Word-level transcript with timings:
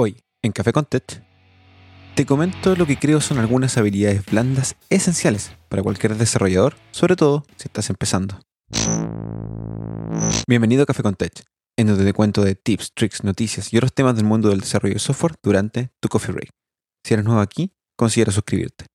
Hoy, 0.00 0.22
en 0.42 0.52
Café 0.52 0.72
con 0.72 0.84
Tech, 0.84 1.24
te 2.14 2.24
comento 2.24 2.76
lo 2.76 2.86
que 2.86 3.00
creo 3.00 3.20
son 3.20 3.38
algunas 3.38 3.78
habilidades 3.78 4.24
blandas 4.26 4.76
esenciales 4.90 5.56
para 5.68 5.82
cualquier 5.82 6.14
desarrollador, 6.14 6.76
sobre 6.92 7.16
todo 7.16 7.44
si 7.56 7.64
estás 7.66 7.90
empezando. 7.90 8.38
Bienvenido 10.46 10.84
a 10.84 10.86
Café 10.86 11.02
con 11.02 11.16
Tech, 11.16 11.42
en 11.76 11.88
donde 11.88 12.04
te 12.04 12.12
cuento 12.12 12.44
de 12.44 12.54
tips, 12.54 12.92
tricks, 12.94 13.24
noticias 13.24 13.72
y 13.72 13.76
otros 13.76 13.92
temas 13.92 14.14
del 14.14 14.24
mundo 14.24 14.50
del 14.50 14.60
desarrollo 14.60 14.94
de 14.94 15.00
software 15.00 15.34
durante 15.42 15.90
tu 16.00 16.08
coffee 16.08 16.32
break. 16.32 16.50
Si 17.04 17.14
eres 17.14 17.26
nuevo 17.26 17.40
aquí, 17.40 17.72
considera 17.96 18.30
suscribirte. 18.30 18.86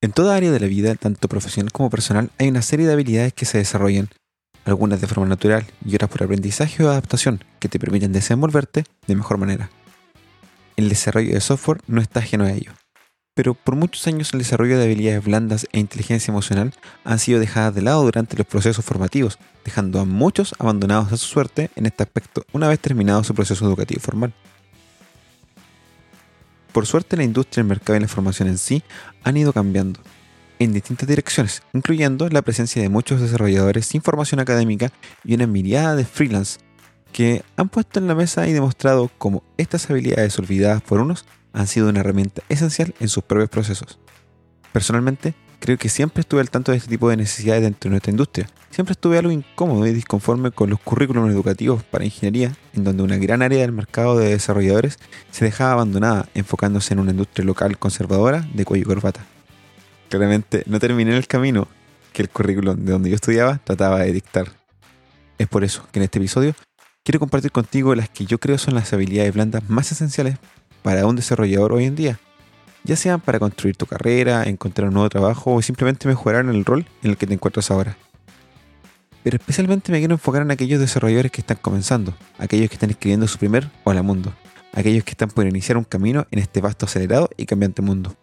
En 0.00 0.12
toda 0.12 0.36
área 0.36 0.52
de 0.52 0.60
la 0.60 0.68
vida, 0.68 0.94
tanto 0.94 1.26
profesional 1.26 1.72
como 1.72 1.90
personal, 1.90 2.30
hay 2.38 2.46
una 2.46 2.62
serie 2.62 2.86
de 2.86 2.92
habilidades 2.92 3.32
que 3.32 3.46
se 3.46 3.58
desarrollan 3.58 4.10
algunas 4.66 5.00
de 5.00 5.06
forma 5.06 5.26
natural 5.26 5.64
y 5.84 5.94
otras 5.94 6.10
por 6.10 6.24
aprendizaje 6.24 6.84
o 6.84 6.90
adaptación, 6.90 7.42
que 7.58 7.68
te 7.68 7.78
permiten 7.78 8.12
desenvolverte 8.12 8.84
de 9.06 9.16
mejor 9.16 9.38
manera. 9.38 9.70
El 10.76 10.88
desarrollo 10.88 11.32
de 11.32 11.40
software 11.40 11.80
no 11.86 12.00
está 12.00 12.20
ajeno 12.20 12.44
a 12.44 12.52
ello, 12.52 12.72
pero 13.34 13.54
por 13.54 13.76
muchos 13.76 14.06
años 14.06 14.32
el 14.32 14.40
desarrollo 14.40 14.78
de 14.78 14.84
habilidades 14.84 15.24
blandas 15.24 15.66
e 15.72 15.78
inteligencia 15.78 16.32
emocional 16.32 16.74
han 17.04 17.18
sido 17.18 17.38
dejadas 17.38 17.74
de 17.74 17.82
lado 17.82 18.02
durante 18.02 18.36
los 18.36 18.46
procesos 18.46 18.84
formativos, 18.84 19.38
dejando 19.64 20.00
a 20.00 20.04
muchos 20.04 20.54
abandonados 20.58 21.12
a 21.12 21.16
su 21.16 21.26
suerte 21.26 21.70
en 21.76 21.86
este 21.86 22.02
aspecto 22.02 22.44
una 22.52 22.68
vez 22.68 22.80
terminado 22.80 23.22
su 23.24 23.34
proceso 23.34 23.64
educativo 23.66 24.00
formal. 24.00 24.34
Por 26.72 26.86
suerte 26.86 27.16
la 27.16 27.24
industria, 27.24 27.62
el 27.62 27.68
mercado 27.68 27.96
y 27.96 28.00
la 28.00 28.08
formación 28.08 28.48
en 28.48 28.58
sí 28.58 28.82
han 29.22 29.36
ido 29.36 29.52
cambiando, 29.52 30.00
en 30.58 30.72
distintas 30.72 31.08
direcciones, 31.08 31.62
incluyendo 31.72 32.28
la 32.28 32.42
presencia 32.42 32.82
de 32.82 32.88
muchos 32.88 33.20
desarrolladores 33.20 33.86
sin 33.86 34.02
formación 34.02 34.40
académica 34.40 34.90
y 35.24 35.34
una 35.34 35.46
mirada 35.46 35.96
de 35.96 36.04
freelance 36.04 36.58
que 37.12 37.42
han 37.56 37.68
puesto 37.68 37.98
en 37.98 38.08
la 38.08 38.14
mesa 38.14 38.46
y 38.46 38.52
demostrado 38.52 39.10
cómo 39.18 39.42
estas 39.56 39.88
habilidades 39.88 40.38
olvidadas 40.38 40.82
por 40.82 41.00
unos 41.00 41.24
han 41.52 41.66
sido 41.66 41.88
una 41.88 42.00
herramienta 42.00 42.42
esencial 42.48 42.94
en 43.00 43.08
sus 43.08 43.24
propios 43.24 43.48
procesos. 43.48 43.98
Personalmente, 44.72 45.34
creo 45.58 45.78
que 45.78 45.88
siempre 45.88 46.20
estuve 46.20 46.42
al 46.42 46.50
tanto 46.50 46.72
de 46.72 46.78
este 46.78 46.90
tipo 46.90 47.08
de 47.08 47.16
necesidades 47.16 47.62
dentro 47.62 47.88
de 47.88 47.92
nuestra 47.92 48.10
industria. 48.10 48.46
Siempre 48.68 48.92
estuve 48.92 49.16
algo 49.16 49.32
incómodo 49.32 49.86
y 49.86 49.94
disconforme 49.94 50.50
con 50.50 50.68
los 50.68 50.78
currículums 50.80 51.32
educativos 51.32 51.82
para 51.84 52.04
ingeniería, 52.04 52.54
en 52.74 52.84
donde 52.84 53.02
una 53.02 53.16
gran 53.16 53.40
área 53.40 53.62
del 53.62 53.72
mercado 53.72 54.18
de 54.18 54.30
desarrolladores 54.30 54.98
se 55.30 55.46
dejaba 55.46 55.72
abandonada 55.72 56.28
enfocándose 56.34 56.92
en 56.92 57.00
una 57.00 57.12
industria 57.12 57.46
local 57.46 57.78
conservadora 57.78 58.46
de 58.52 58.64
cuello 58.66 58.82
y 58.82 58.86
corbata 58.86 59.24
claramente 60.08 60.62
no 60.66 60.78
terminé 60.78 61.12
en 61.12 61.16
el 61.16 61.26
camino 61.26 61.68
que 62.12 62.22
el 62.22 62.28
currículum 62.28 62.84
de 62.84 62.92
donde 62.92 63.10
yo 63.10 63.16
estudiaba 63.16 63.58
trataba 63.62 64.00
de 64.00 64.12
dictar. 64.12 64.48
Es 65.38 65.48
por 65.48 65.64
eso 65.64 65.86
que 65.92 65.98
en 65.98 66.04
este 66.04 66.18
episodio 66.18 66.54
quiero 67.04 67.20
compartir 67.20 67.52
contigo 67.52 67.94
las 67.94 68.08
que 68.08 68.24
yo 68.24 68.38
creo 68.38 68.58
son 68.58 68.74
las 68.74 68.92
habilidades 68.92 69.34
blandas 69.34 69.68
más 69.68 69.92
esenciales 69.92 70.38
para 70.82 71.06
un 71.06 71.16
desarrollador 71.16 71.72
hoy 71.72 71.84
en 71.84 71.96
día, 71.96 72.18
ya 72.86 72.96
sean 72.96 73.20
para 73.20 73.38
construir 73.40 73.76
tu 73.76 73.86
carrera, 73.86 74.44
encontrar 74.44 74.88
un 74.88 74.94
nuevo 74.94 75.08
trabajo 75.08 75.52
o 75.52 75.60
simplemente 75.60 76.06
mejorar 76.06 76.44
en 76.44 76.50
el 76.50 76.64
rol 76.64 76.86
en 77.02 77.10
el 77.10 77.16
que 77.16 77.26
te 77.26 77.34
encuentras 77.34 77.70
ahora. 77.70 77.96
Pero 79.24 79.36
especialmente 79.36 79.90
me 79.90 79.98
quiero 79.98 80.14
enfocar 80.14 80.42
en 80.42 80.52
aquellos 80.52 80.78
desarrolladores 80.78 81.32
que 81.32 81.40
están 81.40 81.58
comenzando, 81.60 82.14
aquellos 82.38 82.68
que 82.68 82.76
están 82.76 82.90
escribiendo 82.90 83.26
su 83.26 83.38
primer 83.38 83.68
Hola 83.82 84.02
Mundo, 84.02 84.32
aquellos 84.72 85.02
que 85.02 85.10
están 85.10 85.28
por 85.28 85.46
iniciar 85.46 85.76
un 85.76 85.84
camino 85.84 86.28
en 86.30 86.38
este 86.38 86.60
vasto 86.60 86.86
acelerado 86.86 87.28
y 87.36 87.46
cambiante 87.46 87.82
mundo. 87.82 88.14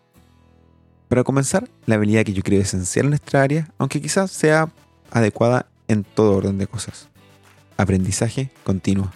Para 1.14 1.24
comenzar, 1.24 1.70
la 1.86 1.94
habilidad 1.94 2.26
que 2.26 2.34
yo 2.34 2.42
creo 2.42 2.60
esencial 2.60 3.06
en 3.06 3.12
nuestra 3.12 3.44
área, 3.44 3.70
aunque 3.78 4.02
quizás 4.02 4.32
sea 4.32 4.72
adecuada 5.12 5.68
en 5.88 6.04
todo 6.04 6.36
orden 6.36 6.58
de 6.58 6.66
cosas. 6.66 7.08
Aprendizaje 7.78 8.50
continuo. 8.64 9.12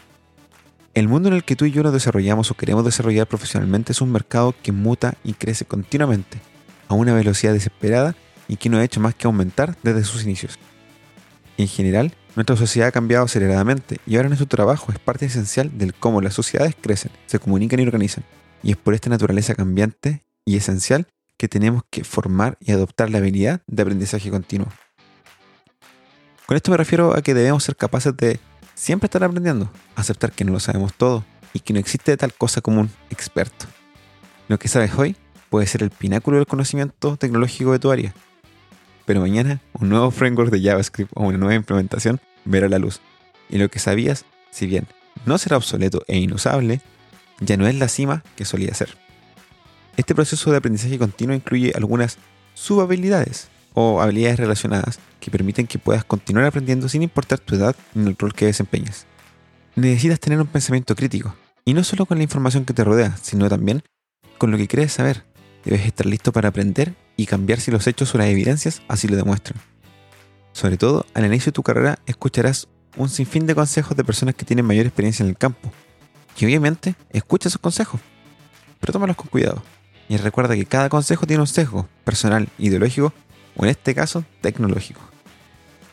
El 0.94 1.08
mundo 1.08 1.28
en 1.28 1.34
el 1.34 1.44
que 1.44 1.56
tú 1.56 1.66
y 1.66 1.72
yo 1.72 1.82
nos 1.82 1.94
desarrollamos 1.94 2.52
o 2.52 2.54
queremos 2.54 2.86
desarrollar 2.86 3.26
profesionalmente 3.26 3.94
es 3.94 4.02
un 4.02 4.12
mercado 4.12 4.54
que 4.62 4.72
muta 4.72 5.16
y 5.24 5.34
crece 5.34 5.66
continuamente, 5.66 6.38
a 6.88 6.94
una 6.94 7.16
velocidad 7.16 7.54
desesperada 7.54 8.16
y 8.48 8.58
que 8.58 8.70
no 8.70 8.78
ha 8.78 8.84
hecho 8.84 9.00
más 9.00 9.16
que 9.16 9.26
aumentar 9.26 9.76
desde 9.82 10.04
sus 10.04 10.24
inicios. 10.24 10.60
En 11.58 11.68
general, 11.68 12.14
nuestra 12.36 12.56
sociedad 12.58 12.90
ha 12.90 12.92
cambiado 12.92 13.26
aceleradamente 13.26 13.98
y 14.06 14.18
ahora 14.18 14.30
nuestro 14.30 14.48
trabajo 14.48 14.92
es 14.92 15.00
parte 15.00 15.26
esencial 15.26 15.76
del 15.80 15.96
cómo 15.96 16.22
las 16.22 16.36
sociedades 16.36 16.76
crecen, 16.80 17.12
se 17.26 17.40
comunican 17.40 17.80
y 17.80 17.88
organizan. 17.88 18.24
Y 18.62 18.70
es 18.70 18.78
por 18.78 18.94
esta 18.94 19.10
naturaleza 19.10 19.56
cambiante 19.56 20.22
y 20.46 20.58
esencial 20.58 21.08
que 21.38 21.48
tenemos 21.48 21.84
que 21.90 22.04
formar 22.04 22.58
y 22.60 22.72
adoptar 22.72 23.10
la 23.10 23.20
habilidad 23.20 23.62
de 23.68 23.82
aprendizaje 23.82 24.30
continuo. 24.30 24.68
Con 26.46 26.58
esto 26.58 26.72
me 26.72 26.78
refiero 26.78 27.16
a 27.16 27.22
que 27.22 27.34
debemos 27.34 27.64
ser 27.64 27.76
capaces 27.76 28.16
de 28.16 28.40
siempre 28.74 29.08
estar 29.08 29.24
aprendiendo, 29.24 29.70
aceptar 29.96 30.32
que 30.32 30.46
no 30.46 30.54
lo 30.54 30.60
sabemos 30.60 30.94
todo 30.94 31.26
y 31.54 31.60
que 31.60 31.74
no 31.74 31.80
existe 31.80 32.16
tal 32.18 32.34
cosa 32.34 32.62
como 32.62 32.82
un 32.82 32.90
experto. 33.10 33.66
Lo 34.48 34.58
que 34.58 34.68
sabes 34.68 34.94
hoy 34.96 35.16
puede 35.50 35.68
ser 35.68 35.84
el 35.84 35.90
pináculo 35.90 36.38
del 36.38 36.48
conocimiento 36.48 37.18
tecnológico 37.18 37.72
de 37.72 37.80
tu 37.80 37.92
área, 37.92 38.14
pero 39.06 39.22
mañana 39.22 39.62
un 39.74 39.90
nuevo 39.90 40.12
framework 40.12 40.52
de 40.52 40.62
JavaScript 40.62 41.12
o 41.16 41.24
una 41.24 41.38
nueva 41.38 41.56
implementación 41.56 42.20
verá 42.46 42.70
la 42.70 42.80
luz. 42.80 43.02
Y 43.50 43.58
lo 43.58 43.70
que 43.70 43.80
sabías, 43.80 44.26
si 44.52 44.68
bien 44.68 44.88
no 45.26 45.38
será 45.38 45.58
obsoleto 45.58 46.04
e 46.08 46.18
inusable, 46.18 46.82
ya 47.40 47.58
no 47.58 47.68
es 47.68 47.76
la 47.76 47.88
cima 47.88 48.24
que 48.36 48.46
solía 48.46 48.74
ser. 48.74 48.98
Este 49.98 50.14
proceso 50.14 50.52
de 50.52 50.58
aprendizaje 50.58 51.00
continuo 51.00 51.36
incluye 51.36 51.74
algunas 51.76 52.20
subhabilidades 52.54 53.48
o 53.74 54.00
habilidades 54.00 54.40
relacionadas 54.40 55.00
que 55.20 55.32
permiten 55.32 55.66
que 55.66 55.80
puedas 55.80 56.04
continuar 56.04 56.46
aprendiendo 56.46 56.88
sin 56.88 57.02
importar 57.02 57.40
tu 57.40 57.56
edad 57.56 57.76
ni 57.96 58.08
el 58.08 58.18
rol 58.18 58.34
que 58.34 58.46
desempeñes. 58.46 59.08
Necesitas 59.76 60.20
tener 60.20 60.40
un 60.40 60.48
pensamiento 60.48 60.96
crítico, 60.96 61.36
y 61.66 61.74
no 61.74 61.84
solo 61.84 62.06
con 62.06 62.18
la 62.18 62.24
información 62.24 62.64
que 62.64 62.74
te 62.74 62.84
rodea, 62.84 63.18
sino 63.22 63.50
también 63.50 63.82
con 64.38 64.52
lo 64.52 64.58
que 64.58 64.68
crees 64.68 64.94
saber. 64.94 65.26
Debes 65.66 65.86
estar 65.86 66.06
listo 66.06 66.32
para 66.32 66.50
aprender 66.50 66.94
y 67.18 67.26
cambiar 67.26 67.60
si 67.60 67.72
los 67.72 67.88
hechos 67.88 68.14
o 68.14 68.20
las 68.20 68.28
evidencias 68.28 68.84
así 68.88 69.08
lo 69.08 69.18
demuestran. 69.18 69.60
Sobre 70.54 70.78
todo, 70.78 71.08
al 71.16 71.26
inicio 71.26 71.52
de 71.52 71.56
tu 71.56 71.64
carrera 71.64 71.98
escucharás 72.06 72.68
un 72.98 73.10
sinfín 73.10 73.48
de 73.48 73.56
consejos 73.56 73.98
de 73.98 74.04
personas 74.04 74.36
que 74.36 74.46
tienen 74.46 74.66
mayor 74.66 74.86
experiencia 74.86 75.24
en 75.24 75.30
el 75.30 75.38
campo. 75.38 75.72
Y 76.38 76.46
obviamente, 76.46 76.96
escucha 77.10 77.50
esos 77.50 77.62
consejos, 77.62 78.00
pero 78.80 78.94
tómalos 78.94 79.16
con 79.16 79.28
cuidado. 79.28 79.64
Y 80.10 80.18
recuerda 80.18 80.56
que 80.56 80.66
cada 80.66 80.90
consejo 80.90 81.28
tiene 81.28 81.42
un 81.42 81.48
sesgo, 81.48 81.88
personal, 82.04 82.48
ideológico 82.58 83.14
o 83.56 83.64
en 83.66 83.72
este 83.72 83.94
caso 83.94 84.24
tecnológico. 84.42 85.02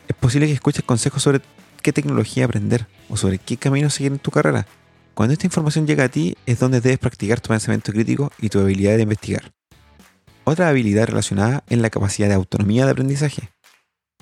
Es 0.07 0.15
posible 0.15 0.47
que 0.47 0.53
escuches 0.53 0.83
consejos 0.83 1.21
sobre 1.21 1.41
qué 1.81 1.91
tecnología 1.91 2.45
aprender 2.45 2.87
o 3.09 3.17
sobre 3.17 3.37
qué 3.37 3.57
camino 3.57 3.89
seguir 3.89 4.13
en 4.13 4.19
tu 4.19 4.31
carrera. 4.31 4.65
Cuando 5.13 5.33
esta 5.33 5.47
información 5.47 5.87
llega 5.87 6.05
a 6.05 6.09
ti 6.09 6.35
es 6.45 6.59
donde 6.59 6.81
debes 6.81 6.99
practicar 6.99 7.39
tu 7.39 7.49
pensamiento 7.49 7.91
crítico 7.91 8.31
y 8.39 8.49
tu 8.49 8.59
habilidad 8.59 8.97
de 8.97 9.03
investigar. 9.03 9.51
Otra 10.43 10.69
habilidad 10.69 11.07
relacionada 11.07 11.63
es 11.69 11.79
la 11.79 11.89
capacidad 11.89 12.27
de 12.27 12.35
autonomía 12.35 12.85
de 12.85 12.91
aprendizaje. 12.91 13.49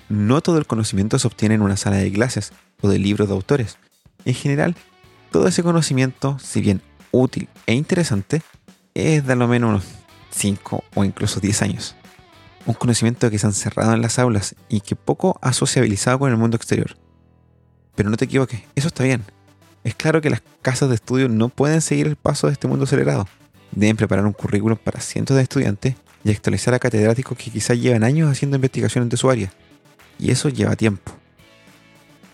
No 0.08 0.40
todo 0.40 0.58
el 0.58 0.66
conocimiento 0.66 1.18
se 1.18 1.26
obtiene 1.26 1.54
en 1.54 1.62
una 1.62 1.76
sala 1.76 1.96
de 1.96 2.12
clases 2.12 2.52
o 2.80 2.88
de 2.88 2.98
libros 2.98 3.28
de 3.28 3.34
autores. 3.34 3.78
En 4.24 4.34
general, 4.34 4.76
todo 5.30 5.48
ese 5.48 5.62
conocimiento, 5.62 6.38
si 6.38 6.60
bien 6.60 6.80
útil 7.10 7.48
e 7.66 7.74
interesante, 7.74 8.42
es 8.94 9.26
de 9.26 9.36
lo 9.36 9.48
menos 9.48 9.70
unos 9.70 9.84
5 10.30 10.84
o 10.94 11.04
incluso 11.04 11.40
10 11.40 11.62
años. 11.62 11.96
Un 12.66 12.74
conocimiento 12.74 13.30
que 13.30 13.38
se 13.38 13.46
ha 13.46 13.50
encerrado 13.50 13.92
en 13.92 14.00
las 14.00 14.18
aulas 14.18 14.54
y 14.68 14.80
que 14.80 14.96
poco 14.96 15.38
ha 15.42 15.52
sociabilizado 15.52 16.18
con 16.18 16.30
el 16.30 16.38
mundo 16.38 16.56
exterior. 16.56 16.96
Pero 17.94 18.08
no 18.08 18.16
te 18.16 18.24
equivoques, 18.24 18.62
eso 18.74 18.88
está 18.88 19.04
bien. 19.04 19.24
Es 19.82 19.94
claro 19.94 20.20
que 20.20 20.30
las 20.30 20.42
casas 20.62 20.88
de 20.88 20.94
estudio 20.94 21.28
no 21.28 21.50
pueden 21.50 21.82
seguir 21.82 22.06
el 22.06 22.16
paso 22.16 22.46
de 22.46 22.54
este 22.54 22.68
mundo 22.68 22.84
acelerado. 22.84 23.28
Deben 23.72 23.96
preparar 23.96 24.24
un 24.24 24.32
currículum 24.32 24.78
para 24.78 25.00
cientos 25.00 25.36
de 25.36 25.42
estudiantes 25.42 25.96
y 26.22 26.30
actualizar 26.30 26.72
a 26.72 26.78
catedráticos 26.78 27.36
que 27.36 27.50
quizás 27.50 27.78
llevan 27.78 28.02
años 28.02 28.30
haciendo 28.30 28.56
investigaciones 28.56 29.10
de 29.10 29.16
su 29.16 29.28
área. 29.28 29.52
Y 30.18 30.30
eso 30.30 30.48
lleva 30.48 30.76
tiempo. 30.76 31.12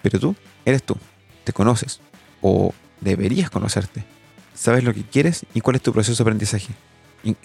Pero 0.02 0.20
tú 0.20 0.36
eres 0.64 0.82
tú, 0.82 0.96
te 1.42 1.52
conoces, 1.52 2.00
o 2.40 2.72
deberías 3.00 3.50
conocerte 3.50 4.04
sabes 4.60 4.84
lo 4.84 4.92
que 4.92 5.04
quieres 5.04 5.46
y 5.54 5.62
cuál 5.62 5.76
es 5.76 5.82
tu 5.82 5.90
proceso 5.90 6.22
de 6.22 6.28
aprendizaje. 6.28 6.74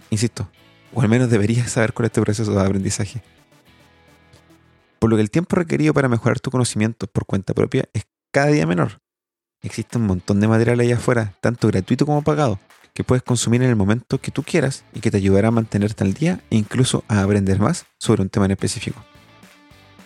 Insisto, 0.09 0.49
o 0.93 1.01
al 1.01 1.07
menos 1.07 1.29
deberías 1.29 1.71
saber 1.71 1.93
cuál 1.93 2.07
es 2.07 2.11
tu 2.11 2.21
proceso 2.21 2.53
de 2.53 2.61
aprendizaje. 2.61 3.23
Por 4.99 5.09
lo 5.09 5.15
que 5.15 5.21
el 5.21 5.31
tiempo 5.31 5.55
requerido 5.55 5.93
para 5.93 6.09
mejorar 6.09 6.41
tu 6.41 6.51
conocimiento 6.51 7.07
por 7.07 7.25
cuenta 7.25 7.53
propia 7.53 7.85
es 7.93 8.03
cada 8.31 8.47
día 8.47 8.67
menor. 8.67 8.99
Existe 9.61 9.97
un 9.97 10.07
montón 10.07 10.41
de 10.41 10.49
material 10.49 10.81
allá 10.81 10.97
afuera, 10.97 11.33
tanto 11.39 11.69
gratuito 11.69 12.05
como 12.05 12.21
pagado, 12.21 12.59
que 12.93 13.05
puedes 13.05 13.23
consumir 13.23 13.63
en 13.63 13.69
el 13.69 13.77
momento 13.77 14.19
que 14.19 14.31
tú 14.31 14.43
quieras 14.43 14.83
y 14.93 14.99
que 14.99 15.09
te 15.09 15.17
ayudará 15.17 15.47
a 15.47 15.51
mantenerte 15.51 16.03
al 16.03 16.13
día 16.13 16.41
e 16.49 16.57
incluso 16.57 17.05
a 17.07 17.21
aprender 17.21 17.59
más 17.59 17.85
sobre 17.97 18.23
un 18.23 18.29
tema 18.29 18.45
en 18.45 18.51
específico. 18.51 19.01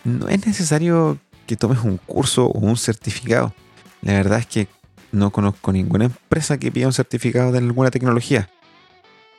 No 0.03 0.29
es 0.29 0.45
necesario 0.45 1.17
que 1.47 1.57
tomes 1.57 1.79
un 1.79 1.97
curso 1.97 2.45
o 2.45 2.59
un 2.59 2.77
certificado. 2.77 3.53
La 4.01 4.13
verdad 4.13 4.39
es 4.39 4.45
que 4.45 4.67
no 5.11 5.31
conozco 5.31 5.71
ninguna 5.71 6.05
empresa 6.05 6.57
que 6.57 6.71
pida 6.71 6.87
un 6.87 6.93
certificado 6.93 7.51
de 7.51 7.59
alguna 7.59 7.91
tecnología. 7.91 8.49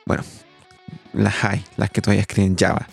Bueno, 0.05 0.23
las 1.13 1.43
hay, 1.43 1.63
las 1.77 1.89
que 1.89 2.01
todavía 2.01 2.21
escriben 2.21 2.55
Java. 2.57 2.87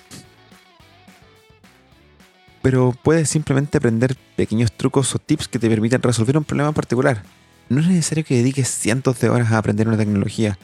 pero 2.63 2.95
puedes 3.03 3.31
simplemente 3.31 3.79
aprender 3.79 4.17
pequeños 4.37 4.73
trucos 4.73 5.15
o 5.15 5.19
tips 5.19 5.49
que 5.49 5.59
te 5.59 5.71
permitan 5.71 6.03
resolver 6.03 6.37
un 6.37 6.45
problema 6.45 6.73
particular. 6.73 7.23
No 7.69 7.81
es 7.81 7.87
necesario 7.87 8.25
que 8.25 8.37
dediques 8.37 8.69
cientos 8.69 9.21
de 9.21 9.29
horas 9.29 9.53
a 9.53 9.59
aprender 9.59 9.89
una 9.89 9.97
tecnología. 9.97 10.59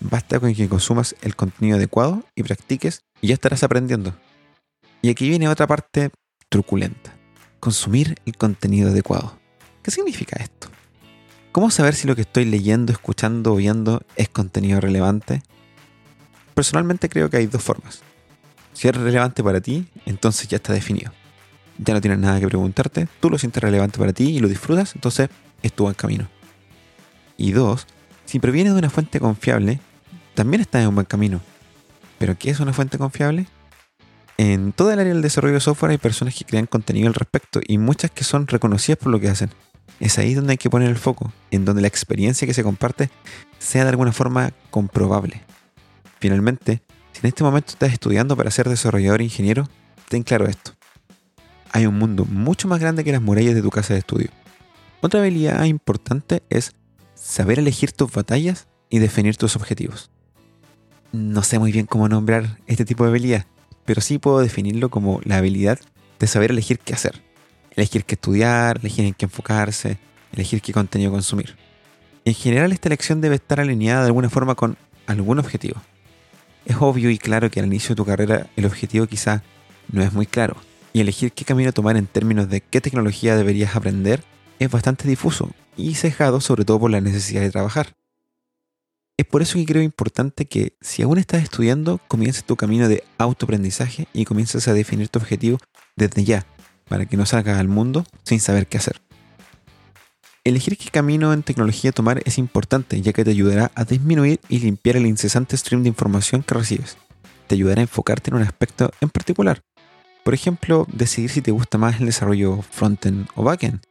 Basta 0.00 0.38
con 0.38 0.54
que 0.54 0.68
consumas 0.68 1.16
el 1.22 1.34
contenido 1.34 1.76
adecuado 1.76 2.24
y 2.36 2.42
practiques 2.42 3.02
y 3.20 3.28
ya 3.28 3.34
estarás 3.34 3.64
aprendiendo. 3.64 4.14
Y 5.02 5.10
aquí 5.10 5.28
viene 5.28 5.48
otra 5.48 5.66
parte 5.66 6.10
truculenta. 6.48 7.14
Consumir 7.60 8.16
el 8.24 8.36
contenido 8.36 8.90
adecuado. 8.90 9.38
¿Qué 9.82 9.90
significa 9.90 10.36
esto? 10.40 10.67
¿Cómo 11.52 11.70
saber 11.70 11.94
si 11.94 12.06
lo 12.06 12.14
que 12.14 12.22
estoy 12.22 12.44
leyendo, 12.44 12.92
escuchando 12.92 13.54
o 13.54 13.56
viendo 13.56 14.02
es 14.16 14.28
contenido 14.28 14.80
relevante? 14.80 15.42
Personalmente 16.54 17.08
creo 17.08 17.30
que 17.30 17.38
hay 17.38 17.46
dos 17.46 17.62
formas. 17.62 18.02
Si 18.74 18.86
es 18.86 18.94
relevante 18.94 19.42
para 19.42 19.60
ti, 19.60 19.88
entonces 20.04 20.46
ya 20.48 20.56
está 20.56 20.72
definido. 20.72 21.10
Ya 21.78 21.94
no 21.94 22.00
tienes 22.00 22.18
nada 22.18 22.38
que 22.38 22.46
preguntarte, 22.46 23.08
tú 23.20 23.30
lo 23.30 23.38
sientes 23.38 23.62
relevante 23.62 23.98
para 23.98 24.12
ti 24.12 24.36
y 24.36 24.40
lo 24.40 24.48
disfrutas, 24.48 24.94
entonces 24.94 25.30
es 25.62 25.72
tu 25.72 25.84
buen 25.84 25.94
camino. 25.94 26.28
Y 27.36 27.52
dos, 27.52 27.86
si 28.24 28.40
proviene 28.40 28.70
de 28.70 28.78
una 28.78 28.90
fuente 28.90 29.18
confiable, 29.18 29.80
también 30.34 30.60
estás 30.60 30.82
en 30.82 30.88
un 30.88 30.96
buen 30.96 31.06
camino. 31.06 31.40
¿Pero 32.18 32.36
qué 32.36 32.50
es 32.50 32.60
una 32.60 32.72
fuente 32.72 32.98
confiable? 32.98 33.46
En 34.36 34.72
toda 34.72 34.94
el 34.94 35.00
área 35.00 35.12
del 35.12 35.22
desarrollo 35.22 35.54
de 35.54 35.60
software 35.60 35.92
hay 35.92 35.98
personas 35.98 36.34
que 36.34 36.44
crean 36.44 36.66
contenido 36.66 37.08
al 37.08 37.14
respecto 37.14 37.60
y 37.66 37.78
muchas 37.78 38.10
que 38.10 38.22
son 38.22 38.46
reconocidas 38.46 38.98
por 38.98 39.10
lo 39.10 39.18
que 39.18 39.28
hacen. 39.28 39.50
Es 40.00 40.18
ahí 40.18 40.34
donde 40.34 40.52
hay 40.52 40.58
que 40.58 40.70
poner 40.70 40.88
el 40.88 40.96
foco, 40.96 41.32
en 41.50 41.64
donde 41.64 41.82
la 41.82 41.88
experiencia 41.88 42.46
que 42.46 42.54
se 42.54 42.62
comparte 42.62 43.10
sea 43.58 43.84
de 43.84 43.90
alguna 43.90 44.12
forma 44.12 44.52
comprobable. 44.70 45.42
Finalmente, 46.20 46.82
si 47.12 47.20
en 47.20 47.28
este 47.28 47.42
momento 47.42 47.72
estás 47.72 47.92
estudiando 47.92 48.36
para 48.36 48.50
ser 48.50 48.68
desarrollador 48.68 49.20
e 49.20 49.24
ingeniero, 49.24 49.68
ten 50.08 50.22
claro 50.22 50.46
esto. 50.46 50.72
Hay 51.72 51.86
un 51.86 51.98
mundo 51.98 52.24
mucho 52.24 52.68
más 52.68 52.80
grande 52.80 53.04
que 53.04 53.12
las 53.12 53.22
murallas 53.22 53.54
de 53.54 53.62
tu 53.62 53.70
casa 53.70 53.92
de 53.94 54.00
estudio. 54.00 54.30
Otra 55.00 55.20
habilidad 55.20 55.64
importante 55.64 56.42
es 56.48 56.72
saber 57.14 57.58
elegir 57.58 57.92
tus 57.92 58.12
batallas 58.12 58.68
y 58.88 59.00
definir 59.00 59.36
tus 59.36 59.56
objetivos. 59.56 60.10
No 61.12 61.42
sé 61.42 61.58
muy 61.58 61.72
bien 61.72 61.86
cómo 61.86 62.08
nombrar 62.08 62.58
este 62.66 62.84
tipo 62.84 63.04
de 63.04 63.10
habilidad, 63.10 63.46
pero 63.84 64.00
sí 64.00 64.18
puedo 64.18 64.40
definirlo 64.40 64.90
como 64.90 65.20
la 65.24 65.38
habilidad 65.38 65.78
de 66.18 66.26
saber 66.26 66.50
elegir 66.50 66.78
qué 66.78 66.94
hacer 66.94 67.27
elegir 67.78 68.04
qué 68.04 68.16
estudiar, 68.16 68.78
elegir 68.78 69.04
en 69.04 69.14
qué 69.14 69.26
enfocarse, 69.26 69.98
elegir 70.32 70.60
qué 70.60 70.72
contenido 70.72 71.12
consumir. 71.12 71.56
En 72.24 72.34
general 72.34 72.72
esta 72.72 72.88
elección 72.88 73.20
debe 73.20 73.36
estar 73.36 73.60
alineada 73.60 74.00
de 74.00 74.08
alguna 74.08 74.28
forma 74.28 74.56
con 74.56 74.76
algún 75.06 75.38
objetivo. 75.38 75.80
Es 76.66 76.76
obvio 76.80 77.08
y 77.08 77.18
claro 77.18 77.50
que 77.50 77.60
al 77.60 77.66
inicio 77.66 77.90
de 77.90 77.94
tu 77.94 78.04
carrera 78.04 78.48
el 78.56 78.66
objetivo 78.66 79.06
quizá 79.06 79.42
no 79.92 80.02
es 80.02 80.12
muy 80.12 80.26
claro, 80.26 80.56
y 80.92 81.00
elegir 81.00 81.32
qué 81.32 81.44
camino 81.44 81.72
tomar 81.72 81.96
en 81.96 82.06
términos 82.06 82.50
de 82.50 82.60
qué 82.60 82.80
tecnología 82.80 83.36
deberías 83.36 83.76
aprender 83.76 84.24
es 84.58 84.68
bastante 84.70 85.06
difuso 85.06 85.50
y 85.76 85.94
cejado 85.94 86.40
sobre 86.40 86.64
todo 86.64 86.80
por 86.80 86.90
la 86.90 87.00
necesidad 87.00 87.42
de 87.42 87.50
trabajar. 87.50 87.94
Es 89.16 89.26
por 89.26 89.40
eso 89.40 89.56
que 89.56 89.66
creo 89.66 89.82
importante 89.82 90.46
que 90.46 90.76
si 90.80 91.02
aún 91.02 91.18
estás 91.18 91.44
estudiando, 91.44 92.00
comiences 92.08 92.44
tu 92.44 92.56
camino 92.56 92.88
de 92.88 93.04
autoaprendizaje 93.18 94.08
y 94.12 94.24
comiences 94.24 94.66
a 94.66 94.74
definir 94.74 95.08
tu 95.08 95.20
objetivo 95.20 95.58
desde 95.96 96.24
ya, 96.24 96.46
para 96.88 97.06
que 97.06 97.16
no 97.16 97.26
salgas 97.26 97.58
al 97.58 97.68
mundo 97.68 98.04
sin 98.24 98.40
saber 98.40 98.66
qué 98.66 98.78
hacer. 98.78 99.00
Elegir 100.44 100.78
qué 100.78 100.88
camino 100.90 101.32
en 101.32 101.42
tecnología 101.42 101.92
tomar 101.92 102.22
es 102.24 102.38
importante 102.38 103.00
ya 103.02 103.12
que 103.12 103.24
te 103.24 103.30
ayudará 103.30 103.70
a 103.74 103.84
disminuir 103.84 104.40
y 104.48 104.60
limpiar 104.60 104.96
el 104.96 105.06
incesante 105.06 105.56
stream 105.56 105.82
de 105.82 105.90
información 105.90 106.42
que 106.42 106.54
recibes. 106.54 106.96
Te 107.46 107.54
ayudará 107.54 107.80
a 107.80 107.82
enfocarte 107.82 108.30
en 108.30 108.36
un 108.36 108.42
aspecto 108.42 108.90
en 109.00 109.10
particular. 109.10 109.60
Por 110.24 110.34
ejemplo, 110.34 110.86
decidir 110.92 111.30
si 111.30 111.42
te 111.42 111.50
gusta 111.50 111.76
más 111.76 112.00
el 112.00 112.06
desarrollo 112.06 112.62
frontend 112.62 113.28
o 113.34 113.42
backend, 113.42 113.82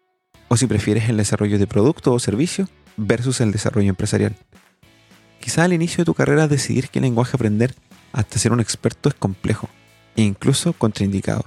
o 0.48 0.58
si 0.58 0.66
prefieres 0.66 1.10
el 1.10 1.18
desarrollo 1.18 1.60
de 1.60 1.68
producto 1.68 2.14
o 2.14 2.20
servicio 2.20 2.68
versus 2.96 3.42
el 3.42 3.52
desarrollo 3.52 3.90
empresarial. 3.90 4.36
Quizá 5.40 5.64
al 5.64 5.74
inicio 5.74 6.00
de 6.00 6.06
tu 6.06 6.14
carrera 6.14 6.48
decidir 6.48 6.90
qué 6.90 7.00
lenguaje 7.00 7.36
aprender 7.36 7.76
hasta 8.14 8.40
ser 8.40 8.52
un 8.52 8.60
experto 8.60 9.10
es 9.10 9.16
complejo 9.16 9.70
e 10.16 10.24
incluso 10.24 10.74
contraindicado 10.74 11.46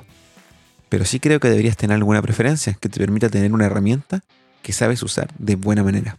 pero 0.91 1.07
sí 1.07 1.21
creo 1.21 1.41
que 1.41 1.49
deberías 1.49 1.79
tener 1.79 1.95
alguna 1.95 2.21
preferencia 2.21 2.75
que 2.75 2.91
te 2.91 3.01
permita 3.01 3.31
tener 3.31 3.53
una 3.55 3.65
herramienta 3.65 4.21
que 4.63 4.75
sabes 4.75 5.03
usar 5.03 5.31
de 5.39 5.57
buena 5.57 5.83
manera. 5.83 6.19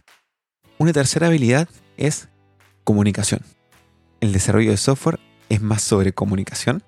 Una 0.78 0.92
tercera 0.92 1.28
habilidad 1.28 1.68
es 1.96 2.28
comunicación. 2.82 3.42
El 4.20 4.32
desarrollo 4.32 4.70
de 4.70 4.78
software 4.78 5.20
es 5.50 5.60
más 5.60 5.82
sobre 5.82 6.12
comunicación 6.12 6.82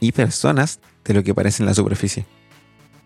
y 0.00 0.12
personas 0.12 0.80
de 1.04 1.12
lo 1.12 1.22
que 1.22 1.34
parece 1.34 1.62
en 1.62 1.66
la 1.66 1.74
superficie. 1.74 2.24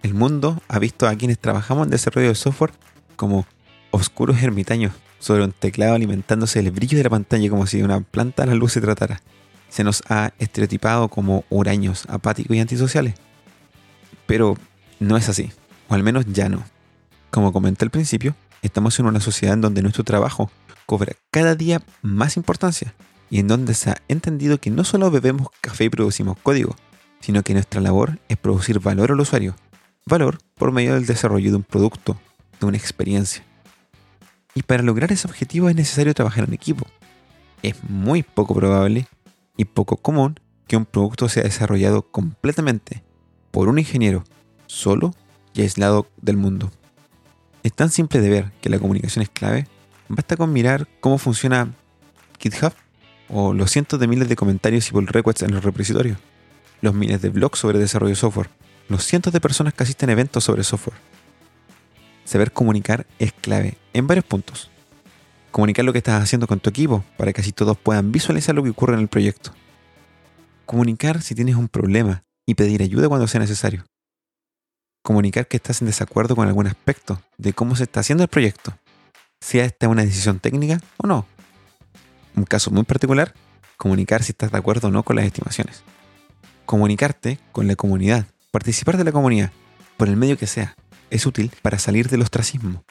El 0.03 0.15
mundo 0.15 0.63
ha 0.69 0.79
visto 0.79 1.09
a 1.09 1.17
quienes 1.17 1.39
trabajamos 1.39 1.87
en 1.87 1.91
desarrollo 1.91 2.29
de 2.29 2.35
software 2.35 2.73
como 3.17 3.47
oscuros 3.91 4.41
ermitaños 4.43 4.93
sobre 5.19 5.43
un 5.43 5.53
teclado 5.53 5.95
alimentándose 5.95 6.63
del 6.63 6.71
brillo 6.71 6.99
de 6.99 7.05
la 7.05 7.11
pantalla 7.11 7.49
como 7.49 7.67
si 7.67 7.79
de 7.79 7.85
una 7.85 8.01
planta 8.01 8.43
a 8.43 8.47
la 8.47 8.55
luz 8.55 8.73
se 8.73 8.81
tratara. 8.81 9.23
Se 9.71 9.85
nos 9.85 10.03
ha 10.09 10.33
estereotipado 10.39 11.09
como 11.09 11.45
huraños, 11.49 12.05
apáticos 12.09 12.57
y 12.57 12.61
antisociales. 12.61 13.15
Pero 14.29 14.59
no 15.01 15.17
es 15.17 15.31
así, 15.31 15.51
o 15.89 15.95
al 15.95 16.03
menos 16.03 16.27
ya 16.27 16.51
no. 16.51 16.63
Como 17.31 17.51
comenté 17.51 17.87
al 17.87 17.91
principio, 17.91 18.37
estamos 18.61 18.99
en 19.01 19.07
una 19.07 19.21
sociedad 19.21 19.55
en 19.55 19.63
donde 19.63 19.81
nuestro 19.81 20.05
trabajo 20.05 20.51
cobra 20.85 21.15
cada 21.31 21.55
día 21.55 21.81
más 22.03 22.37
importancia 22.37 22.95
y 23.31 23.39
en 23.39 23.49
donde 23.49 23.73
se 23.73 23.91
ha 23.91 23.97
entendido 24.07 24.59
que 24.59 24.71
no 24.71 24.85
solo 24.85 25.11
bebemos 25.11 25.49
café 25.63 25.85
y 25.85 25.89
producimos 25.89 26.37
código, 26.43 26.77
sino 27.21 27.43
que 27.43 27.55
nuestra 27.55 27.81
labor 27.81 28.19
es 28.29 28.37
producir 28.37 28.81
valor 28.81 29.13
al 29.13 29.21
usuario, 29.21 29.57
valor 30.05 30.37
por 30.57 30.73
medio 30.73 30.93
del 30.93 31.07
desarrollo 31.07 31.49
de 31.49 31.57
un 31.57 31.63
producto, 31.63 32.21
de 32.61 32.67
una 32.67 32.77
experiencia. 32.77 33.43
Y 34.55 34.63
para 34.63 34.83
lograr 34.83 35.11
ese 35.11 35.27
objetivo 35.27 35.71
es 35.71 35.75
necesario 35.75 36.13
trabajar 36.13 36.45
en 36.45 36.53
equipo. 36.53 36.87
Es 37.63 37.83
muy 37.89 38.23
poco 38.23 38.55
probable 38.55 39.09
y 39.57 39.65
poco 39.65 39.97
común 39.97 40.39
que 40.67 40.77
un 40.77 40.85
producto 40.85 41.31
sea 41.31 41.45
desarrollado 41.45 42.03
completamente 42.03 43.08
por 43.59 43.69
un 43.69 43.81
ingeniero 43.81 44.23
solo 44.69 45.13
y 45.53 45.63
aislado 45.63 46.07
del 46.23 46.37
mundo. 46.37 46.71
Es 47.65 47.73
tan 47.73 47.91
simple 47.91 48.21
de 48.21 48.31
ver 48.31 48.53
que 48.61 48.69
la 48.69 48.79
comunicación 48.79 49.25
es 49.25 49.31
clave, 49.31 49.67
basta 50.09 50.37
con 50.37 50.53
mirar 50.53 50.87
cómo 51.01 51.19
funciona 51.19 51.75
GitHub 52.39 52.73
o 53.29 53.53
los 53.53 53.73
cientos 53.73 53.99
de 53.99 54.07
miles 54.07 54.29
de 54.29 54.37
comentarios 54.37 54.89
y 54.89 54.93
pull 54.93 55.09
requests 55.09 55.43
en 55.43 55.53
los 55.53 55.65
repositorios, 55.65 56.19
los 56.83 56.95
miles 56.95 57.21
de 57.21 57.31
blogs 57.31 57.59
sobre 57.59 57.81
desarrollo 57.81 58.11
de 58.11 58.21
software, 58.21 58.49
los 58.89 59.05
cientos 59.05 59.33
de 59.33 59.41
personas 59.41 59.75
que 59.75 59.83
asisten 59.83 60.11
a 60.11 60.13
eventos 60.13 60.45
sobre 60.45 60.63
software. 60.63 60.97
Saber 62.27 62.53
comunicar 62.53 63.09
es 63.19 63.33
clave 63.33 63.77
en 63.93 64.07
varios 64.07 64.25
puntos. 64.25 64.71
Comunicar 65.51 65.85
lo 65.85 65.93
que 65.93 65.99
estás 65.99 66.23
haciendo 66.23 66.47
con 66.47 66.61
tu 66.61 66.71
equipo 66.71 67.05
para 67.17 67.33
que 67.33 67.41
así 67.41 67.51
todos 67.51 67.77
puedan 67.77 68.13
visualizar 68.13 68.55
lo 68.55 68.63
que 68.63 68.71
ocurre 68.71 68.95
en 68.95 69.01
el 69.01 69.09
proyecto. 69.09 69.51
Comunicar 70.65 71.23
si 71.23 71.35
tienes 71.35 71.57
un 71.57 71.67
problema, 71.67 72.23
y 72.49 72.55
pedir 72.55 72.81
ayuda 72.81 73.11
cuando 73.11 73.29
sea 73.29 73.41
necesario. 73.41 73.85
Comunicar 75.03 75.47
que 75.47 75.59
estás 75.59 75.83
en 75.83 75.87
desacuerdo 75.87 76.35
con 76.35 76.49
algún 76.49 76.67
aspecto 76.67 77.21
de 77.37 77.53
cómo 77.53 77.77
se 77.77 77.83
está 77.83 78.01
haciendo 78.01 78.25
el 78.25 78.29
proyecto, 78.29 78.73
sea 79.39 79.67
esta 79.67 79.87
una 79.87 80.03
decisión 80.03 80.41
técnica 80.41 80.81
o 80.97 81.07
no. 81.07 81.27
Un 82.35 82.45
caso 82.45 82.71
muy 82.71 82.85
particular, 82.85 83.35
comunicar 83.77 84.23
si 84.23 84.33
estás 84.33 84.51
de 84.51 84.57
acuerdo 84.57 84.89
o 84.89 84.91
no 84.91 85.03
con 85.03 85.17
las 85.17 85.27
estimaciones. 85.27 85.83
Comunicarte 86.65 87.39
con 87.53 87.67
la 87.67 87.77
comunidad, 87.77 88.25
participar 88.51 88.97
de 88.97 89.05
la 89.05 89.13
comunidad, 89.13 89.53
por 89.99 90.09
el 90.09 90.17
medio 90.17 90.39
que 90.39 90.47
sea, 90.47 90.75
es 91.11 91.27
útil 91.27 91.53
para 91.61 91.79
salir 91.79 92.09
del 92.09 92.23
ostracismo. 92.23 92.83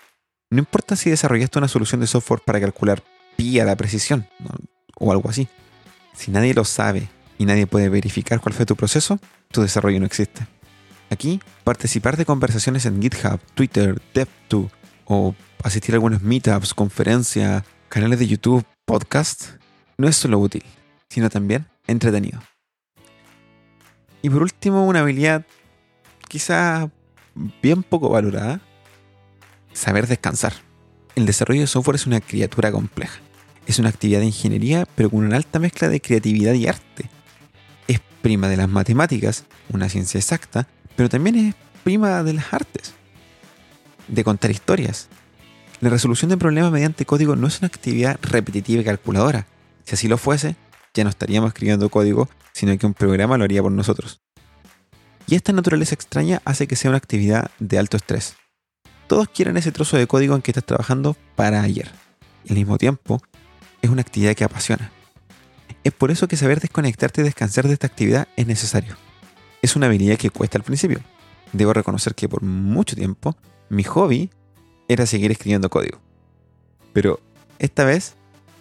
No 0.51 0.59
importa 0.59 0.95
si 0.95 1.09
desarrollaste 1.09 1.57
una 1.57 1.67
solución 1.67 1.99
de 1.99 2.05
software 2.05 2.41
para 2.45 2.61
calcular 2.61 3.01
pi 3.35 3.59
a 3.59 3.65
la 3.65 3.75
precisión 3.75 4.29
o 4.99 5.11
algo 5.11 5.31
así. 5.31 5.47
Si 6.13 6.29
nadie 6.29 6.53
lo 6.53 6.63
sabe 6.63 7.09
y 7.37 7.45
nadie 7.45 7.67
puede 7.67 7.89
verificar 7.89 8.39
cuál 8.39 8.53
fue 8.53 8.65
tu 8.65 8.75
proceso, 8.75 9.19
tu 9.51 9.61
desarrollo 9.61 9.99
no 9.99 10.05
existe. 10.05 10.47
Aquí, 11.09 11.39
participar 11.63 12.17
de 12.17 12.25
conversaciones 12.25 12.85
en 12.85 13.01
GitHub, 13.01 13.39
Twitter, 13.53 14.01
Dev2 14.13 14.69
o 15.05 15.35
asistir 15.63 15.95
a 15.95 15.97
algunos 15.97 16.21
meetups, 16.21 16.73
conferencias, 16.73 17.63
canales 17.89 18.19
de 18.19 18.27
YouTube, 18.27 18.65
podcasts, 18.85 19.57
no 19.97 20.07
es 20.07 20.17
solo 20.17 20.39
útil, 20.39 20.63
sino 21.09 21.29
también 21.29 21.65
entretenido. 21.87 22.41
Y 24.21 24.29
por 24.29 24.41
último, 24.41 24.85
una 24.85 24.99
habilidad 24.99 25.45
quizá 26.27 26.89
bien 27.61 27.83
poco 27.83 28.09
valorada, 28.09 28.59
saber 29.71 30.07
descansar. 30.07 30.53
El 31.15 31.25
desarrollo 31.25 31.61
de 31.61 31.67
software 31.67 31.95
es 31.95 32.05
una 32.05 32.19
criatura 32.19 32.71
compleja. 32.71 33.19
Es 33.65 33.79
una 33.79 33.89
actividad 33.89 34.19
de 34.19 34.27
ingeniería, 34.27 34.85
pero 34.95 35.09
con 35.09 35.25
una 35.25 35.37
alta 35.37 35.59
mezcla 35.59 35.87
de 35.87 36.01
creatividad 36.01 36.53
y 36.53 36.67
arte 36.67 37.09
prima 38.21 38.47
de 38.47 38.57
las 38.57 38.69
matemáticas, 38.69 39.45
una 39.69 39.89
ciencia 39.89 40.17
exacta, 40.17 40.67
pero 40.95 41.09
también 41.09 41.35
es 41.35 41.55
prima 41.83 42.23
de 42.23 42.33
las 42.33 42.53
artes, 42.53 42.93
de 44.07 44.23
contar 44.23 44.51
historias. 44.51 45.09
La 45.79 45.89
resolución 45.89 46.29
de 46.29 46.37
problemas 46.37 46.71
mediante 46.71 47.05
código 47.05 47.35
no 47.35 47.47
es 47.47 47.59
una 47.59 47.67
actividad 47.67 48.19
repetitiva 48.21 48.81
y 48.81 48.85
calculadora. 48.85 49.45
Si 49.85 49.95
así 49.95 50.07
lo 50.07 50.17
fuese, 50.17 50.55
ya 50.93 51.03
no 51.03 51.09
estaríamos 51.09 51.49
escribiendo 51.49 51.89
código, 51.89 52.29
sino 52.51 52.75
que 52.77 52.85
un 52.85 52.93
programa 52.93 53.37
lo 53.37 53.43
haría 53.43 53.61
por 53.61 53.71
nosotros. 53.71 54.19
Y 55.27 55.35
esta 55.35 55.53
naturaleza 55.53 55.93
extraña 55.93 56.41
hace 56.45 56.67
que 56.67 56.75
sea 56.75 56.89
una 56.89 56.97
actividad 56.97 57.51
de 57.59 57.77
alto 57.77 57.97
estrés. 57.97 58.35
Todos 59.07 59.29
quieren 59.29 59.57
ese 59.57 59.71
trozo 59.71 59.97
de 59.97 60.07
código 60.07 60.35
en 60.35 60.41
que 60.41 60.51
estás 60.51 60.65
trabajando 60.65 61.15
para 61.35 61.61
ayer. 61.61 61.91
Y 62.43 62.49
al 62.49 62.57
mismo 62.57 62.77
tiempo, 62.77 63.21
es 63.81 63.89
una 63.89 64.01
actividad 64.01 64.35
que 64.35 64.43
apasiona. 64.43 64.91
Es 65.87 65.93
por 65.93 66.11
eso 66.11 66.27
que 66.27 66.35
saber 66.35 66.59
desconectarte 66.59 67.21
y 67.21 67.23
descansar 67.23 67.65
de 67.65 67.71
esta 67.71 67.87
actividad 67.87 68.27
es 68.35 68.45
necesario. 68.45 68.97
Es 69.61 69.77
una 69.77 69.85
habilidad 69.85 70.17
que 70.17 70.29
cuesta 70.29 70.57
al 70.57 70.65
principio. 70.65 70.99
Debo 71.53 71.71
reconocer 71.71 72.13
que 72.13 72.27
por 72.27 72.43
mucho 72.43 72.93
tiempo 72.93 73.37
mi 73.69 73.83
hobby 73.83 74.29
era 74.89 75.05
seguir 75.05 75.31
escribiendo 75.31 75.69
código. 75.69 76.01
Pero 76.91 77.21
esta 77.57 77.85
vez 77.85 78.15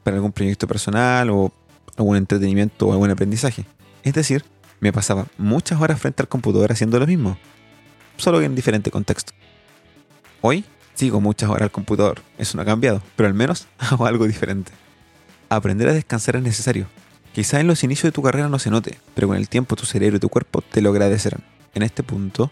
para 0.04 0.18
algún 0.18 0.30
proyecto 0.30 0.68
personal 0.68 1.30
o 1.30 1.52
algún 1.97 2.16
entretenimiento 2.16 2.87
o 2.87 2.92
algún 2.92 3.11
aprendizaje. 3.11 3.66
Es 4.04 4.14
decir, 4.14 4.45
me 4.78 4.92
pasaba 4.92 5.26
muchas 5.37 5.80
horas 5.80 6.00
frente 6.00 6.23
al 6.23 6.28
computador 6.28 6.71
haciendo 6.71 7.00
lo 7.00 7.09
mismo, 7.09 7.37
solo 8.18 8.38
que 8.38 8.45
en 8.45 8.54
diferente 8.54 8.92
contexto. 8.92 9.33
Hoy 10.42 10.64
sigo 10.95 11.21
muchas 11.21 11.50
horas 11.50 11.62
al 11.62 11.73
computador, 11.73 12.23
eso 12.38 12.56
no 12.56 12.62
ha 12.62 12.66
cambiado, 12.66 13.02
pero 13.16 13.26
al 13.26 13.35
menos 13.35 13.66
hago 13.78 14.06
algo 14.06 14.28
diferente. 14.28 14.71
Aprender 15.49 15.88
a 15.88 15.92
descansar 15.92 16.37
es 16.37 16.42
necesario. 16.45 16.87
Quizá 17.36 17.60
en 17.60 17.66
los 17.66 17.84
inicios 17.84 18.04
de 18.04 18.12
tu 18.12 18.22
carrera 18.22 18.48
no 18.48 18.58
se 18.58 18.70
note, 18.70 18.98
pero 19.14 19.28
con 19.28 19.36
el 19.36 19.50
tiempo 19.50 19.76
tu 19.76 19.84
cerebro 19.84 20.16
y 20.16 20.20
tu 20.20 20.30
cuerpo 20.30 20.62
te 20.62 20.80
lo 20.80 20.88
agradecerán. 20.88 21.44
En 21.74 21.82
este 21.82 22.02
punto, 22.02 22.50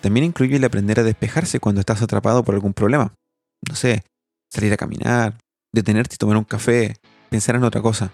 también 0.00 0.24
incluye 0.24 0.56
el 0.56 0.64
aprender 0.64 0.98
a 0.98 1.04
despejarse 1.04 1.60
cuando 1.60 1.78
estás 1.78 2.02
atrapado 2.02 2.42
por 2.42 2.56
algún 2.56 2.74
problema. 2.74 3.14
No 3.68 3.76
sé, 3.76 4.02
salir 4.50 4.72
a 4.72 4.76
caminar, 4.76 5.38
detenerte 5.72 6.16
y 6.16 6.18
tomar 6.18 6.36
un 6.36 6.42
café, 6.42 6.96
pensar 7.30 7.54
en 7.54 7.62
otra 7.62 7.80
cosa. 7.80 8.10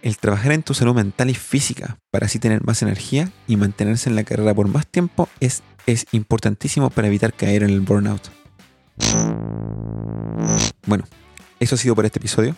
El 0.00 0.16
trabajar 0.16 0.52
en 0.52 0.62
tu 0.62 0.72
salud 0.72 0.94
mental 0.94 1.28
y 1.28 1.34
física 1.34 1.98
para 2.10 2.24
así 2.24 2.38
tener 2.38 2.64
más 2.64 2.80
energía 2.80 3.30
y 3.46 3.56
mantenerse 3.56 4.08
en 4.08 4.16
la 4.16 4.24
carrera 4.24 4.54
por 4.54 4.68
más 4.68 4.86
tiempo 4.86 5.28
es, 5.40 5.62
es 5.84 6.06
importantísimo 6.12 6.88
para 6.88 7.08
evitar 7.08 7.34
caer 7.34 7.62
en 7.62 7.68
el 7.68 7.82
burnout. 7.82 8.22
Bueno, 10.86 11.04
eso 11.60 11.74
ha 11.74 11.78
sido 11.78 11.94
por 11.94 12.06
este 12.06 12.20
episodio. 12.20 12.56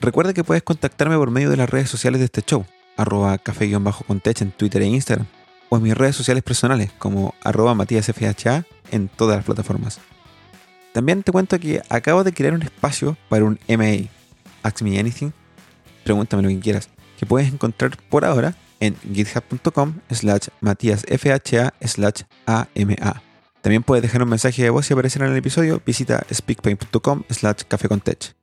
Recuerda 0.00 0.32
que 0.32 0.44
puedes 0.44 0.62
contactarme 0.62 1.16
por 1.16 1.30
medio 1.30 1.50
de 1.50 1.56
las 1.56 1.70
redes 1.70 1.88
sociales 1.88 2.20
de 2.20 2.26
este 2.26 2.42
show, 2.42 2.66
arroba 2.96 3.38
café-contech 3.38 4.42
en 4.42 4.50
Twitter 4.52 4.82
e 4.82 4.86
Instagram, 4.86 5.26
o 5.68 5.76
en 5.76 5.82
mis 5.82 5.96
redes 5.96 6.16
sociales 6.16 6.42
personales 6.42 6.92
como 6.98 7.34
arroba 7.42 7.74
matíasfha 7.74 8.64
en 8.90 9.08
todas 9.08 9.36
las 9.36 9.44
plataformas. 9.44 10.00
También 10.92 11.22
te 11.22 11.32
cuento 11.32 11.58
que 11.58 11.82
acabo 11.88 12.24
de 12.24 12.32
crear 12.32 12.54
un 12.54 12.62
espacio 12.62 13.16
para 13.28 13.44
un 13.44 13.58
MA, 13.68 14.08
Ask 14.62 14.82
Me 14.82 14.98
Anything, 14.98 15.32
pregúntame 16.04 16.42
lo 16.42 16.48
que 16.48 16.60
quieras, 16.60 16.88
que 17.18 17.26
puedes 17.26 17.52
encontrar 17.52 17.96
por 18.08 18.24
ahora 18.24 18.54
en 18.80 18.96
github.com 19.12 19.94
slash 20.10 20.48
matíasfha 20.60 21.72
slash 21.80 22.22
ama. 22.46 23.22
También 23.62 23.82
puedes 23.82 24.02
dejar 24.02 24.22
un 24.22 24.28
mensaje 24.28 24.62
de 24.62 24.70
voz 24.70 24.88
y 24.88 24.92
aparecer 24.92 25.22
en 25.22 25.32
el 25.32 25.36
episodio. 25.36 25.82
Visita 25.84 26.24
speakpaint.com 26.32 27.24
slash 27.28 27.62
cafecontech. 27.66 28.36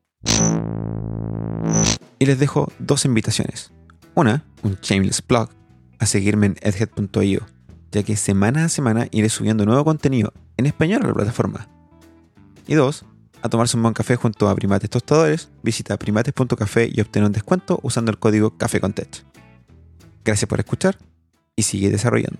Y 2.19 2.25
les 2.25 2.39
dejo 2.39 2.71
dos 2.79 3.05
invitaciones. 3.05 3.71
Una, 4.15 4.45
un 4.61 4.77
shameless 4.81 5.23
blog, 5.27 5.49
a 5.99 6.05
seguirme 6.05 6.47
en 6.47 6.55
edhead.io, 6.61 7.41
ya 7.91 8.03
que 8.03 8.15
semana 8.15 8.65
a 8.65 8.69
semana 8.69 9.07
iré 9.11 9.29
subiendo 9.29 9.65
nuevo 9.65 9.83
contenido 9.83 10.33
en 10.57 10.65
español 10.65 11.01
a 11.03 11.07
la 11.07 11.13
plataforma 11.13 11.67
y 12.67 12.75
dos, 12.75 13.05
a 13.41 13.49
tomarse 13.49 13.75
un 13.75 13.83
buen 13.83 13.93
café 13.93 14.15
junto 14.15 14.47
a 14.47 14.55
Primates 14.55 14.89
Tostadores, 14.89 15.49
visita 15.63 15.97
primates.café 15.97 16.89
y 16.91 17.01
obtén 17.01 17.23
un 17.23 17.31
descuento 17.31 17.79
usando 17.83 18.11
el 18.11 18.17
código 18.17 18.57
Café 18.57 18.79
Gracias 20.23 20.47
por 20.47 20.59
escuchar 20.59 20.97
y 21.55 21.63
sigue 21.63 21.89
desarrollando. 21.89 22.39